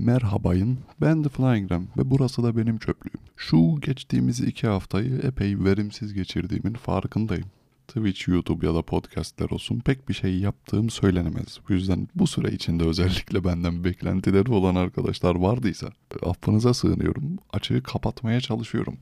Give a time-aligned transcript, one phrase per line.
[0.00, 3.20] Merhabayın, ben The Flying Ram ve burası da benim çöplüğüm.
[3.36, 7.44] Şu geçtiğimiz iki haftayı epey verimsiz geçirdiğimin farkındayım.
[7.88, 11.60] Twitch, YouTube ya da podcastler olsun pek bir şey yaptığım söylenemez.
[11.68, 15.88] Bu yüzden bu süre içinde özellikle benden beklentileri olan arkadaşlar vardıysa
[16.22, 17.38] affınıza sığınıyorum.
[17.52, 18.96] Açığı kapatmaya çalışıyorum.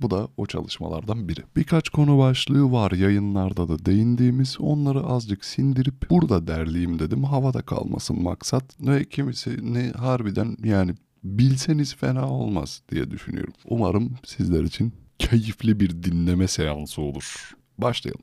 [0.00, 1.40] Bu da o çalışmalardan biri.
[1.56, 4.56] Birkaç konu başlığı var yayınlarda da değindiğimiz.
[4.60, 7.24] Onları azıcık sindirip burada derleyeyim dedim.
[7.24, 8.80] Havada kalmasın maksat.
[8.80, 10.94] Ve kimisini harbiden yani
[11.24, 13.54] bilseniz fena olmaz diye düşünüyorum.
[13.64, 17.54] Umarım sizler için keyifli bir dinleme seansı olur.
[17.78, 18.22] Başlayalım.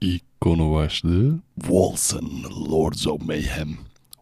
[0.00, 2.30] İlk konu başlığı Wolson
[2.70, 3.68] Lords of Mayhem.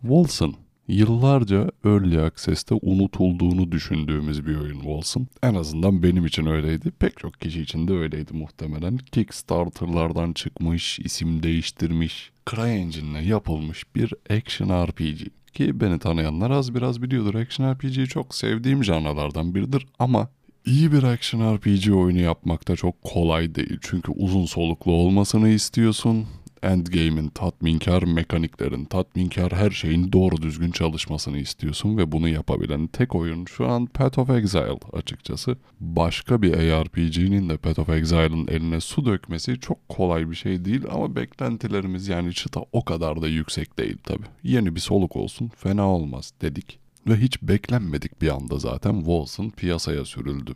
[0.01, 0.55] Wolson
[0.89, 5.27] Yıllarca Early Access'te unutulduğunu düşündüğümüz bir oyun Wolson.
[5.43, 6.91] En azından benim için öyleydi.
[6.91, 8.99] Pek çok kişi için de öyleydi muhtemelen.
[8.99, 15.29] Kickstarter'lardan çıkmış, isim değiştirmiş, CryEngine'le yapılmış bir action RPG.
[15.53, 17.35] Ki beni tanıyanlar az biraz biliyordur.
[17.35, 20.29] Action RPG'yi çok sevdiğim janralardan biridir ama
[20.67, 23.79] İyi bir action RPG oyunu yapmak da çok kolay değil.
[23.81, 26.27] Çünkü uzun soluklu olmasını istiyorsun.
[26.63, 33.45] Endgame'in tatminkar mekaniklerin, tatminkar her şeyin doğru düzgün çalışmasını istiyorsun ve bunu yapabilen tek oyun
[33.45, 35.57] şu an Path of Exile açıkçası.
[35.81, 40.83] Başka bir ARPG'nin de Path of Exile'ın eline su dökmesi çok kolay bir şey değil
[40.91, 44.23] ama beklentilerimiz yani çıta o kadar da yüksek değil tabi.
[44.43, 46.82] Yeni bir soluk olsun fena olmaz dedik.
[47.07, 50.55] Ve hiç beklenmedik bir anda zaten Wolf'un piyasaya sürüldü.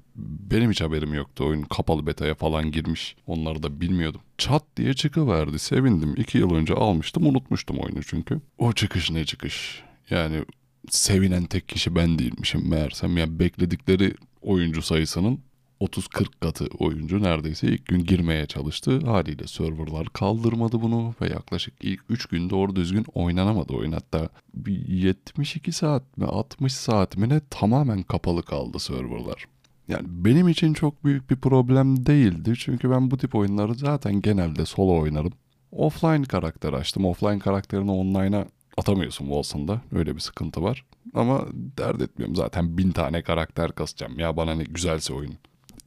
[0.51, 1.45] Benim hiç haberim yoktu.
[1.47, 3.17] Oyun kapalı beta'ya falan girmiş.
[3.27, 4.21] Onları da bilmiyordum.
[4.39, 5.59] Çat diye çıkıverdi.
[5.59, 6.15] Sevindim.
[6.17, 7.27] İki yıl önce almıştım.
[7.27, 8.41] Unutmuştum oyunu çünkü.
[8.59, 9.83] O çıkış ne çıkış.
[10.11, 10.45] Yani
[10.91, 13.17] sevinen tek kişi ben değilmişim meğersem.
[13.17, 15.41] Yani bekledikleri oyuncu sayısının
[15.81, 19.01] 30-40 katı oyuncu neredeyse ilk gün girmeye çalıştı.
[19.07, 23.93] Haliyle serverlar kaldırmadı bunu ve yaklaşık ilk 3 gün doğru düzgün oynanamadı oyun.
[23.93, 29.45] Hatta bir 72 saat mi 60 saat mi ne tamamen kapalı kaldı serverlar.
[29.89, 32.53] Yani benim için çok büyük bir problem değildi.
[32.59, 35.33] Çünkü ben bu tip oyunları zaten genelde solo oynarım.
[35.73, 37.05] Offline karakter açtım.
[37.05, 39.81] Offline karakterini online'a atamıyorsun Wolfen'da.
[39.93, 40.85] Öyle bir sıkıntı var.
[41.15, 41.47] Ama
[41.79, 44.19] dert etmiyorum zaten bin tane karakter kasacağım.
[44.19, 45.35] Ya bana ne güzelse oyun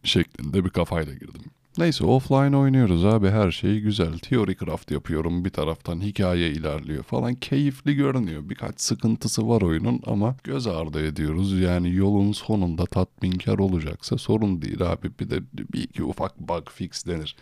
[0.03, 1.51] şeklinde bir kafayla girdim.
[1.77, 4.19] Neyse offline oynuyoruz abi her şey güzel.
[4.19, 8.49] Theory craft yapıyorum bir taraftan hikaye ilerliyor falan keyifli görünüyor.
[8.49, 11.59] Birkaç sıkıntısı var oyunun ama göz ardı ediyoruz.
[11.59, 15.11] Yani yolun sonunda tatminkar olacaksa sorun değil abi.
[15.19, 17.35] Bir de bir iki ufak bug fix denir.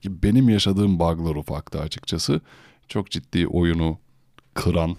[0.00, 2.40] Ki benim yaşadığım buglar ufaktı açıkçası.
[2.88, 3.98] Çok ciddi oyunu
[4.54, 4.96] kıran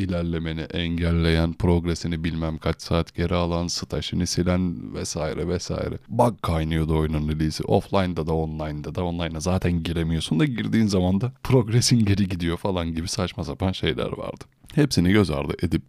[0.00, 5.98] ilerlemeni engelleyen, progresini bilmem kaç saat geri alan, stajını silen vesaire vesaire.
[6.08, 7.66] Bug kaynıyordu oyunun release'i.
[7.66, 12.94] Offline'da da online'da da online'a zaten giremiyorsun da girdiğin zaman da progresin geri gidiyor falan
[12.94, 14.44] gibi saçma sapan şeyler vardı.
[14.74, 15.82] Hepsini göz ardı edip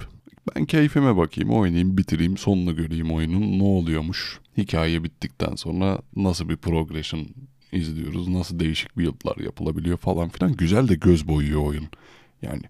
[0.55, 4.39] ben keyfime bakayım, oynayayım, bitireyim, sonunu göreyim oyunun ne oluyormuş.
[4.57, 7.27] Hikaye bittikten sonra nasıl bir progression
[7.71, 10.53] izliyoruz, nasıl değişik build'lar yapılabiliyor falan filan.
[10.53, 11.87] Güzel de göz boyuyor oyun.
[12.41, 12.61] Yani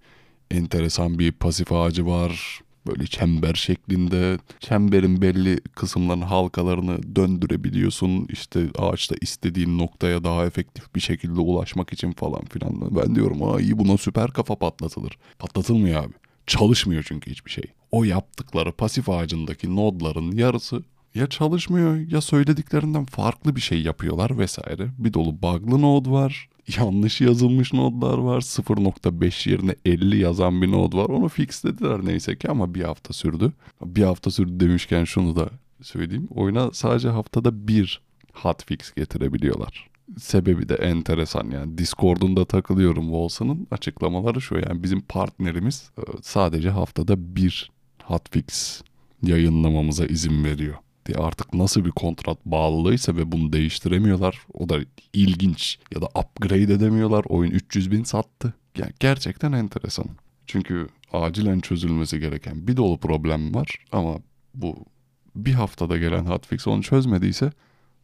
[0.52, 2.62] enteresan bir pasif ağacı var.
[2.88, 8.28] Böyle çember şeklinde çemberin belli kısımların halkalarını döndürebiliyorsun.
[8.30, 12.96] İşte ağaçta istediğin noktaya daha efektif bir şekilde ulaşmak için falan filan.
[12.96, 15.18] Ben diyorum aa iyi buna süper kafa patlatılır.
[15.40, 16.14] Patlatılmıyor abi.
[16.48, 17.64] Çalışmıyor çünkü hiçbir şey.
[17.92, 20.84] O yaptıkları pasif ağacındaki nodların yarısı
[21.16, 24.90] ya çalışmıyor ya söylediklerinden farklı bir şey yapıyorlar vesaire.
[24.98, 28.42] Bir dolu bug'lı node var yanlış yazılmış nodlar var.
[28.42, 31.10] 0.5 yerine 50 yazan bir nod var.
[31.10, 33.52] Onu fixlediler neyse ki ama bir hafta sürdü.
[33.86, 35.50] Bir hafta sürdü demişken şunu da
[35.82, 36.28] söyleyeyim.
[36.36, 38.02] Oyuna sadece haftada bir
[38.34, 39.90] hotfix getirebiliyorlar.
[40.18, 41.78] Sebebi de enteresan yani.
[41.78, 47.72] Discord'unda da takılıyorum Wolson'un açıklamaları şu yani bizim partnerimiz e, sadece haftada bir
[48.04, 48.82] hotfix
[49.24, 54.42] yayınlamamıza izin veriyor diye artık nasıl bir kontrat bağlılığıysa ve bunu değiştiremiyorlar.
[54.54, 54.80] O da
[55.14, 57.26] ilginç ya da upgrade edemiyorlar.
[57.30, 58.54] Oyun 300 bin sattı.
[58.78, 60.06] Yani gerçekten enteresan.
[60.48, 64.18] Çünkü acilen çözülmesi gereken bir dolu problem var ama
[64.56, 64.86] bu
[65.36, 67.52] bir haftada gelen hotfix onu çözmediyse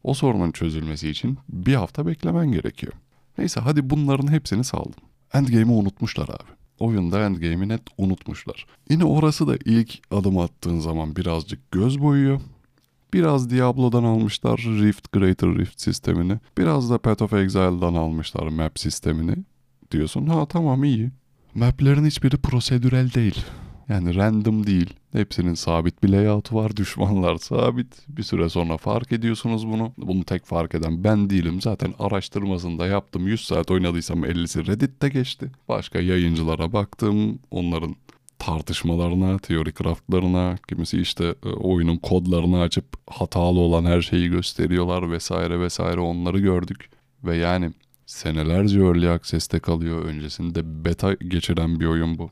[0.04, 2.94] o sorunun çözülmesi için bir hafta beklemen gerekiyor.
[3.38, 5.04] Neyse hadi bunların hepsini saldım.
[5.34, 6.52] Endgame'i unutmuşlar abi.
[6.80, 8.66] Oyunda Endgame'i net unutmuşlar.
[8.90, 12.42] Yine orası da ilk adım attığın zaman birazcık göz boyuyor.
[13.14, 16.40] Biraz Diablo'dan almışlar Rift Greater Rift sistemini.
[16.58, 19.36] Biraz da Path of Exile'dan almışlar map sistemini.
[19.92, 21.12] Diyorsun ha tamam iyi.
[21.56, 23.46] Maplerin hiçbiri prosedürel değil.
[23.90, 24.94] Yani random değil.
[25.12, 26.78] Hepsinin sabit bir layout'u var.
[26.78, 28.06] Düşmanlar sabit.
[28.10, 29.94] Bir süre sonra fark ediyorsunuz bunu.
[29.98, 31.62] Bunu tek fark eden ben değilim.
[31.62, 33.28] Zaten araştırmasını da yaptım.
[33.28, 35.52] 100 saat oynadıysam 50'si Reddit'te geçti.
[35.68, 37.40] Başka yayıncılara baktım.
[37.52, 37.96] Onların
[38.48, 45.60] tartışmalarına, teori craftlarına, kimisi işte e, oyunun kodlarını açıp hatalı olan her şeyi gösteriyorlar vesaire
[45.60, 46.90] vesaire onları gördük.
[47.24, 47.74] Ve yani
[48.06, 50.06] senelerce Early Access'te kalıyor.
[50.06, 52.32] Öncesinde beta geçiren bir oyun bu.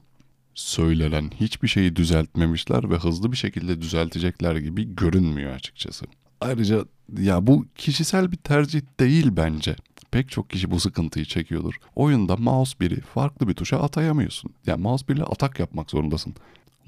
[0.54, 6.06] Söylenen hiçbir şeyi düzeltmemişler ve hızlı bir şekilde düzeltecekler gibi görünmüyor açıkçası.
[6.42, 6.86] Ayrıca
[7.20, 9.76] ya bu kişisel bir tercih değil bence.
[10.12, 11.74] Pek çok kişi bu sıkıntıyı çekiyordur.
[11.96, 14.52] Oyunda mouse biri farklı bir tuşa atayamıyorsun.
[14.68, 16.34] Yani mouse biriyle atak yapmak zorundasın.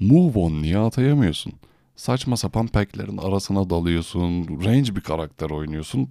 [0.00, 1.52] Move on niye atayamıyorsun?
[1.96, 4.48] Saçma sapan packlerin arasına dalıyorsun.
[4.64, 6.08] Range bir karakter oynuyorsun.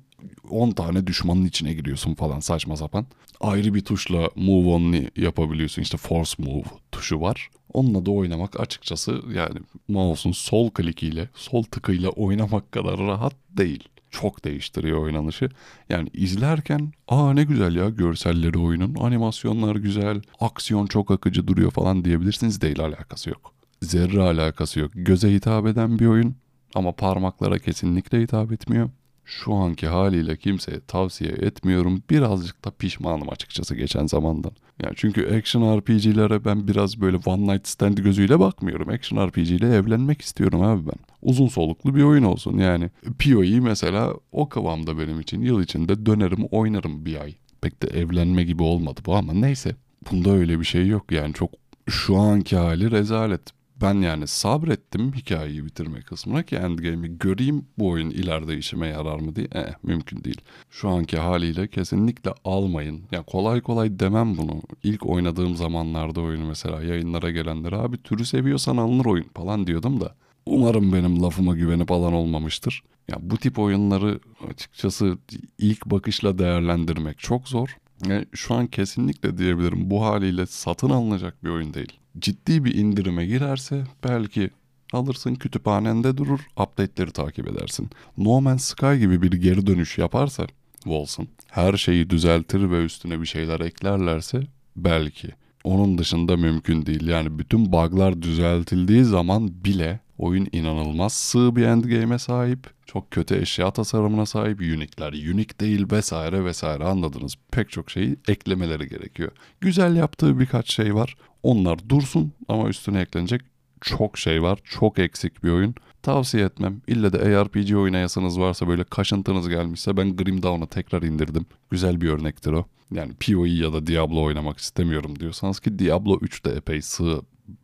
[0.49, 3.05] 10 tane düşmanın içine giriyorsun falan saçma sapan.
[3.41, 5.81] Ayrı bir tuşla move on'u yapabiliyorsun.
[5.81, 7.49] İşte force move tuşu var.
[7.73, 13.83] Onunla da oynamak açıkçası yani mouse'un sol klikiyle, sol tıkıyla oynamak kadar rahat değil.
[14.11, 15.49] Çok değiştiriyor oynanışı.
[15.89, 22.05] Yani izlerken aa ne güzel ya görselleri oyunun, animasyonlar güzel, aksiyon çok akıcı duruyor falan
[22.05, 23.53] diyebilirsiniz değil alakası yok.
[23.81, 24.91] Zerre alakası yok.
[24.95, 26.35] Göze hitap eden bir oyun
[26.75, 28.89] ama parmaklara kesinlikle hitap etmiyor
[29.27, 32.03] şu anki haliyle kimseye tavsiye etmiyorum.
[32.09, 34.51] Birazcık da pişmanım açıkçası geçen zamandan.
[34.83, 38.89] Yani çünkü action RPG'lere ben biraz böyle one night stand gözüyle bakmıyorum.
[38.89, 40.99] Action RPG ile evlenmek istiyorum abi ben.
[41.21, 42.89] Uzun soluklu bir oyun olsun yani.
[43.23, 45.41] PoE mesela o kıvamda benim için.
[45.41, 47.35] Yıl içinde dönerim oynarım bir ay.
[47.61, 49.75] Pek de evlenme gibi olmadı bu ama neyse.
[50.11, 51.51] Bunda öyle bir şey yok yani çok
[51.89, 58.09] şu anki hali rezalet ben yani sabrettim hikayeyi bitirme kısmına ki endgame'i göreyim bu oyun
[58.09, 59.47] ileride işime yarar mı diye.
[59.51, 60.41] Eh, mümkün değil.
[60.71, 63.01] Şu anki haliyle kesinlikle almayın.
[63.11, 64.61] Ya kolay kolay demem bunu.
[64.83, 70.15] İlk oynadığım zamanlarda oyunu mesela yayınlara gelenler abi türü seviyorsan alınır oyun falan diyordum da.
[70.45, 72.83] Umarım benim lafıma güvenip alan olmamıştır.
[73.07, 74.19] Ya bu tip oyunları
[74.49, 75.17] açıkçası
[75.57, 77.77] ilk bakışla değerlendirmek çok zor.
[78.07, 83.25] Yani şu an kesinlikle diyebilirim bu haliyle satın alınacak bir oyun değil ciddi bir indirime
[83.25, 84.49] girerse belki
[84.93, 87.89] alırsın kütüphanende durur update'leri takip edersin.
[88.17, 93.25] No Man's Sky gibi bir geri dönüş yaparsa Wolson her şeyi düzeltir ve üstüne bir
[93.25, 94.41] şeyler eklerlerse
[94.75, 95.29] belki.
[95.63, 97.07] Onun dışında mümkün değil.
[97.07, 102.59] Yani bütün bug'lar düzeltildiği zaman bile oyun inanılmaz sığ bir endgame'e sahip.
[102.85, 104.59] Çok kötü eşya tasarımına sahip.
[104.59, 107.35] Unique'ler unique değil vesaire vesaire anladınız.
[107.51, 109.31] Pek çok şeyi eklemeleri gerekiyor.
[109.61, 111.15] Güzel yaptığı birkaç şey var.
[111.47, 113.41] Onlar dursun ama üstüne eklenecek
[113.81, 114.59] çok şey var.
[114.63, 115.75] Çok eksik bir oyun.
[116.03, 116.81] Tavsiye etmem.
[116.87, 121.45] İlle de ARPG oynayasınız varsa böyle kaşıntınız gelmişse ben Grim Dawn'u tekrar indirdim.
[121.71, 122.65] Güzel bir örnektir o.
[122.91, 127.21] Yani PoE ya da Diablo oynamak istemiyorum diyorsanız ki Diablo 3 de epey sığ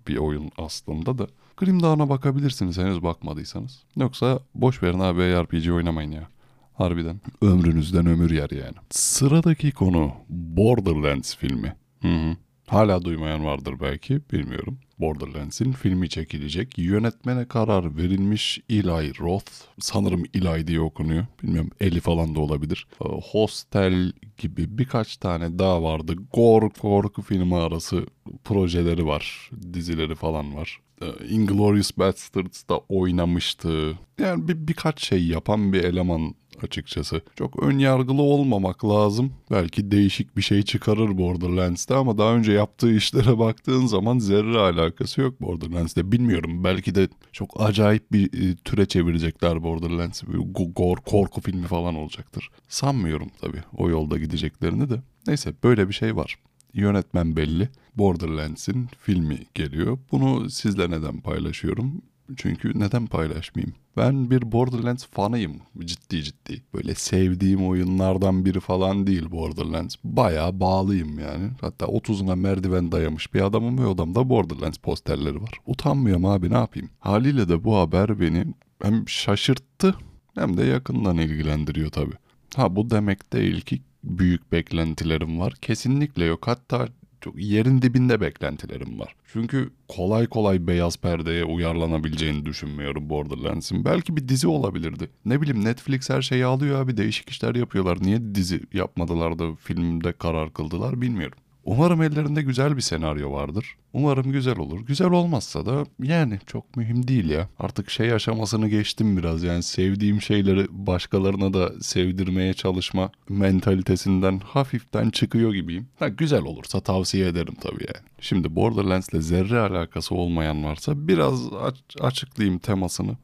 [0.08, 1.28] bir oyun aslında da.
[1.58, 3.84] Grim Dawn'a bakabilirsiniz henüz bakmadıysanız.
[3.96, 6.28] Yoksa boş verin abi ARPG oynamayın ya.
[6.74, 7.22] Harbiden.
[7.42, 8.76] Ömrünüzden ömür yer yani.
[8.90, 11.76] Sıradaki konu Borderlands filmi.
[12.02, 12.36] Hı hı.
[12.74, 14.80] Hala duymayan vardır belki bilmiyorum.
[15.00, 16.78] Borderlands'in filmi çekilecek.
[16.78, 19.52] Yönetmene karar verilmiş Eli Roth.
[19.80, 21.26] Sanırım Eli diye okunuyor.
[21.44, 22.88] Bilmiyorum Eli falan da olabilir.
[23.06, 26.16] Ee, Hostel gibi birkaç tane daha vardı.
[26.34, 28.06] Gore korku filmi arası
[28.44, 29.50] projeleri var.
[29.74, 30.80] Dizileri falan var.
[31.02, 33.98] Ee, Inglourious Bastards'da oynamıştı.
[34.20, 37.22] Yani bir, birkaç şey yapan bir eleman açıkçası.
[37.36, 39.34] Çok ön yargılı olmamak lazım.
[39.52, 45.22] Belki değişik bir şey çıkarır Borderlands'te ama daha önce yaptığı işlere baktığın zaman zerre alakası
[45.22, 46.12] yok Borderlands'te.
[46.12, 50.26] Bilmiyorum belki de çok acayip bir e, türe çevirecekler Borderlands'i.
[50.26, 52.50] Gore, korku filmi falan olacaktır.
[52.68, 55.02] Sanmıyorum tabii o yolda gideceklerini de.
[55.28, 56.38] Neyse böyle bir şey var.
[56.74, 57.70] Yönetmen belli.
[57.96, 60.00] Borderlands'in filmi geliyor.
[60.12, 62.02] Bunu sizle neden paylaşıyorum?
[62.38, 63.74] Çünkü neden paylaşmayayım?
[63.98, 66.64] Ben bir Borderlands fanıyım ciddi ciddi.
[66.74, 69.96] Böyle sevdiğim oyunlardan biri falan değil Borderlands.
[70.04, 71.50] Bayağı bağlıyım yani.
[71.62, 75.60] Hatta 30'una merdiven dayamış bir adamım ve odamda Borderlands posterleri var.
[75.66, 76.90] Utanmıyorum abi ne yapayım?
[77.00, 78.46] Haliyle de bu haber beni
[78.82, 79.96] hem şaşırttı
[80.36, 82.16] hem de yakından ilgilendiriyor tabii.
[82.56, 85.54] Ha bu demek değil ki büyük beklentilerim var.
[85.62, 86.48] Kesinlikle yok.
[86.48, 86.88] Hatta
[87.24, 89.16] çok yerin dibinde beklentilerim var.
[89.34, 93.86] Çünkü kolay kolay beyaz perdeye uyarlanabileceğini düşünmüyorum Borderlands'in.
[93.86, 95.10] Belki bir dizi olabilirdi.
[95.26, 97.98] Ne bileyim Netflix her şeyi alıyor abi değişik işler yapıyorlar.
[98.02, 101.38] Niye dizi yapmadılar da filmde karar kıldılar bilmiyorum.
[101.66, 103.76] Umarım ellerinde güzel bir senaryo vardır.
[103.94, 104.80] Umarım güzel olur.
[104.86, 107.50] Güzel olmazsa da yani çok mühim değil ya.
[107.60, 115.54] Artık şey aşamasını geçtim biraz yani sevdiğim şeyleri başkalarına da sevdirmeye çalışma mentalitesinden hafiften çıkıyor
[115.54, 115.88] gibiyim.
[116.00, 118.06] Ha, güzel olursa tavsiye ederim tabii yani.
[118.20, 123.18] Şimdi Borderlands'le zerre alakası olmayan varsa biraz aç- açıklayayım temasını.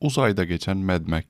[0.00, 1.24] Uzayda geçen Mad Max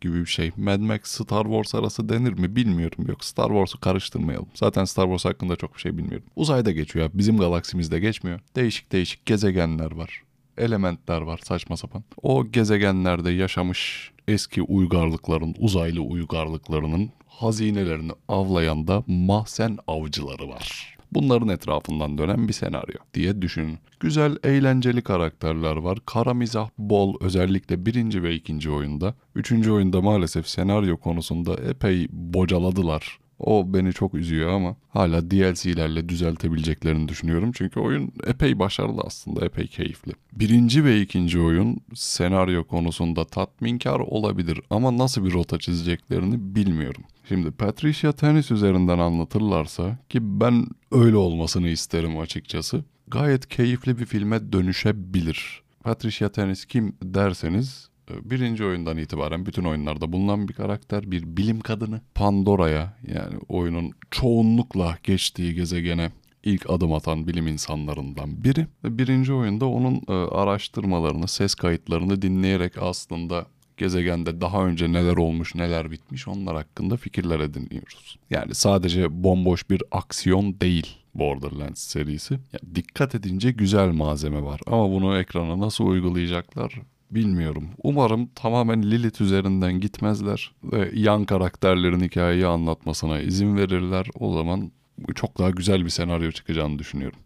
[0.00, 0.50] gibi bir şey.
[0.56, 3.04] Mad Max Star Wars arası denir mi bilmiyorum.
[3.08, 4.48] Yok Star Wars'u karıştırmayalım.
[4.54, 6.26] Zaten Star Wars hakkında çok bir şey bilmiyorum.
[6.36, 7.10] Uzayda geçiyor.
[7.14, 8.40] Bizim galaksimizde geçmiyor.
[8.56, 10.22] Değişik değişik gezegenler var.
[10.58, 12.04] Elementler var saçma sapan.
[12.22, 20.97] O gezegenlerde yaşamış eski uygarlıkların, uzaylı uygarlıklarının hazinelerini avlayan da mahzen avcıları var.
[21.12, 23.78] Bunların etrafından dönen bir senaryo diye düşünün.
[24.00, 25.98] Güzel, eğlenceli karakterler var.
[26.06, 29.14] Kara mizah bol özellikle birinci ve ikinci oyunda.
[29.34, 33.18] Üçüncü oyunda maalesef senaryo konusunda epey bocaladılar.
[33.38, 37.52] O beni çok üzüyor ama hala DLC'lerle düzeltebileceklerini düşünüyorum.
[37.52, 40.12] Çünkü oyun epey başarılı aslında, epey keyifli.
[40.32, 47.02] Birinci ve ikinci oyun senaryo konusunda tatminkar olabilir ama nasıl bir rota çizeceklerini bilmiyorum.
[47.28, 52.84] Şimdi Patricia Tennis üzerinden anlatırlarsa ki ben öyle olmasını isterim açıkçası.
[53.08, 55.62] Gayet keyifli bir filme dönüşebilir.
[55.80, 61.60] Patricia Tennis kim derseniz e, birinci oyundan itibaren bütün oyunlarda bulunan bir karakter, bir bilim
[61.60, 62.00] kadını.
[62.14, 66.10] Pandora'ya yani oyunun çoğunlukla geçtiği gezegene
[66.42, 68.66] ilk adım atan bilim insanlarından biri.
[68.84, 73.46] Birinci oyunda onun e, araştırmalarını, ses kayıtlarını dinleyerek aslında
[73.78, 78.18] gezegende daha önce neler olmuş neler bitmiş onlar hakkında fikirler ediniyoruz.
[78.30, 82.34] Yani sadece bomboş bir aksiyon değil Borderlands serisi.
[82.34, 87.68] Yani dikkat edince güzel malzeme var ama bunu ekrana nasıl uygulayacaklar bilmiyorum.
[87.82, 94.06] Umarım tamamen Lilith üzerinden gitmezler ve yan karakterlerin hikayeyi anlatmasına izin verirler.
[94.20, 94.72] O zaman
[95.14, 97.18] çok daha güzel bir senaryo çıkacağını düşünüyorum.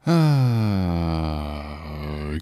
[0.00, 1.62] Ha,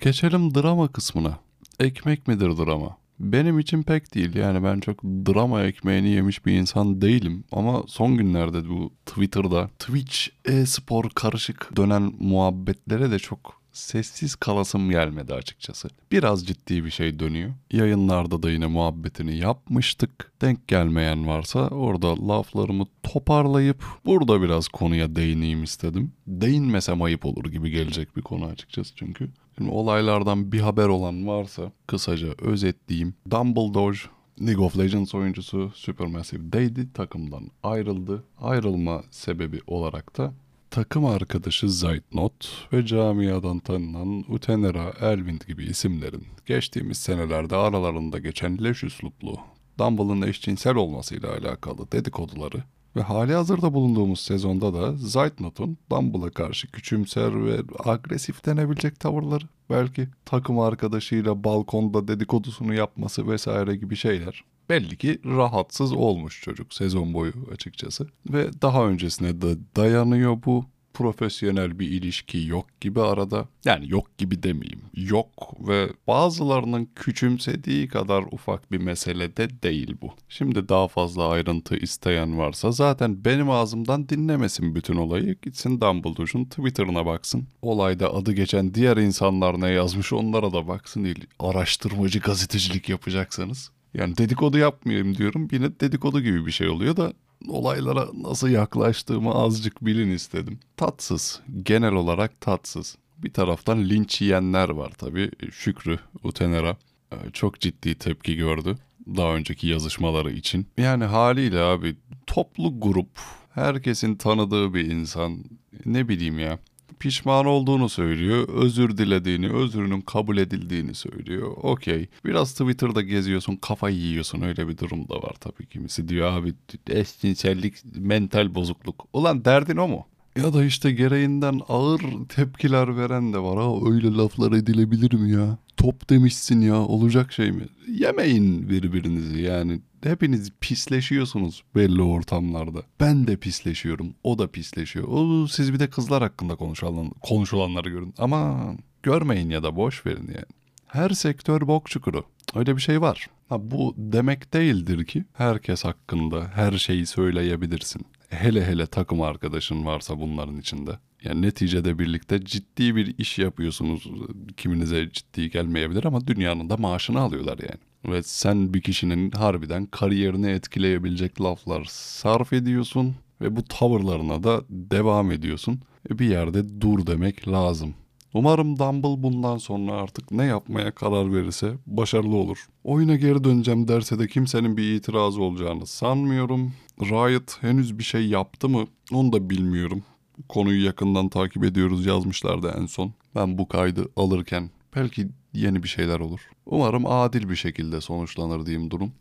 [0.01, 1.39] geçelim drama kısmına.
[1.81, 2.97] Ekmek midir drama?
[3.21, 8.17] Benim için pek değil yani ben çok drama ekmeğini yemiş bir insan değilim ama son
[8.17, 15.89] günlerde bu Twitter'da Twitch e-spor karışık dönen muhabbetlere de çok sessiz kalasım gelmedi açıkçası.
[16.13, 17.51] Biraz ciddi bir şey dönüyor.
[17.73, 20.33] Yayınlarda da yine muhabbetini yapmıştık.
[20.41, 26.13] Denk gelmeyen varsa orada laflarımı toparlayıp burada biraz konuya değineyim istedim.
[26.27, 29.31] Değinmesem ayıp olur gibi gelecek bir konu açıkçası çünkü.
[29.59, 33.15] Şimdi olaylardan bir haber olan varsa kısaca özetleyeyim.
[33.31, 33.99] Dumbledore
[34.41, 38.25] League of Legends oyuncusu Supermassive Daddy takımdan ayrıldı.
[38.41, 40.33] Ayrılma sebebi olarak da
[40.71, 48.85] takım arkadaşı Zaytnot ve camiadan tanınan Utenera Elvind gibi isimlerin geçtiğimiz senelerde aralarında geçen leş
[48.85, 49.39] üsluplu
[49.79, 52.63] Dumble'ın eşcinsel olmasıyla alakalı dedikoduları
[52.97, 60.09] ve hali hazırda bulunduğumuz sezonda da Zaytnot'un Dumble'a karşı küçümser ve agresif denebilecek tavırları, belki
[60.25, 64.45] takım arkadaşıyla balkonda dedikodusunu yapması vesaire gibi şeyler.
[64.69, 68.09] Belli ki rahatsız olmuş çocuk sezon boyu açıkçası.
[68.31, 70.65] Ve daha öncesine de dayanıyor bu
[70.99, 73.49] profesyonel bir ilişki yok gibi arada.
[73.65, 74.81] Yani yok gibi demeyeyim.
[74.95, 75.29] Yok
[75.69, 80.11] ve bazılarının küçümsediği kadar ufak bir mesele de değil bu.
[80.29, 85.37] Şimdi daha fazla ayrıntı isteyen varsa zaten benim ağzımdan dinlemesin bütün olayı.
[85.43, 87.47] Gitsin Dumbledore'un Twitter'ına baksın.
[87.63, 91.17] Olayda adı geçen diğer insanlar ne yazmış onlara da baksın.
[91.39, 93.71] Araştırmacı gazetecilik yapacaksanız.
[93.95, 95.49] Yani dedikodu yapmayayım diyorum.
[95.53, 97.13] Yine dedikodu gibi bir şey oluyor da
[97.49, 100.61] olaylara nasıl yaklaştığımı azıcık bilin istedim.
[100.77, 101.41] Tatsız.
[101.63, 102.97] Genel olarak tatsız.
[103.19, 105.31] Bir taraftan linç yiyenler var tabii.
[105.53, 106.77] Şükrü Utenera
[107.13, 108.79] e, çok ciddi tepki gördü
[109.17, 110.67] daha önceki yazışmaları için.
[110.79, 113.21] Yani haliyle abi toplu grup,
[113.55, 115.45] herkesin tanıdığı bir insan
[115.85, 116.59] ne bileyim ya
[116.99, 118.49] pişman olduğunu söylüyor.
[118.49, 121.53] Özür dilediğini, özrünün kabul edildiğini söylüyor.
[121.57, 122.07] Okey.
[122.25, 124.43] Biraz Twitter'da geziyorsun, kafayı yiyorsun.
[124.43, 125.67] Öyle bir durum da var tabii.
[125.67, 126.55] Kimisi diyor abi
[126.91, 129.09] eşcinsellik, mental bozukluk.
[129.13, 130.07] Ulan derdin o mu?
[130.39, 133.59] Ya da işte gereğinden ağır tepkiler veren de var.
[133.59, 135.59] Ha öyle laflar edilebilir mi ya?
[135.77, 137.67] Top demişsin ya olacak şey mi?
[137.89, 139.81] Yemeyin birbirinizi yani.
[140.03, 142.83] Hepiniz pisleşiyorsunuz belli ortamlarda.
[143.01, 144.15] Ben de pisleşiyorum.
[144.23, 145.09] O da pisleşiyor.
[145.09, 148.15] O, siz bir de kızlar hakkında konuşulan, konuşulanları görün.
[148.19, 150.47] Ama görmeyin ya da boş verin yani.
[150.87, 152.25] Her sektör bok çukuru.
[152.55, 153.27] Öyle bir şey var.
[153.49, 158.03] Ha, bu demek değildir ki herkes hakkında her şeyi söyleyebilirsin.
[158.29, 160.99] Hele hele takım arkadaşın varsa bunların içinde.
[161.25, 164.11] Yani neticede birlikte ciddi bir iş yapıyorsunuz.
[164.57, 168.15] Kiminize ciddi gelmeyebilir ama dünyanın da maaşını alıyorlar yani.
[168.15, 175.31] Ve sen bir kişinin harbiden kariyerini etkileyebilecek laflar sarf ediyorsun ve bu tavırlarına da devam
[175.31, 175.81] ediyorsun.
[176.11, 177.95] Bir yerde dur demek lazım.
[178.35, 182.67] Umarım Dumble bundan sonra artık ne yapmaya karar verirse başarılı olur.
[182.85, 186.73] Oyuna geri döneceğim derse de kimsenin bir itirazı olacağını sanmıyorum.
[187.01, 190.03] Riot henüz bir şey yaptı mı onu da bilmiyorum.
[190.49, 193.13] Konuyu yakından takip ediyoruz yazmışlardı en son.
[193.35, 196.41] Ben bu kaydı alırken Belki yeni bir şeyler olur.
[196.67, 199.13] Umarım adil bir şekilde sonuçlanır diyeyim durum.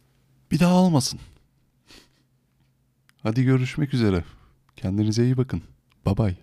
[0.51, 1.19] Bir daha olmasın.
[3.23, 4.23] Hadi görüşmek üzere.
[4.75, 5.61] Kendinize iyi bakın.
[6.05, 6.37] Bye bye.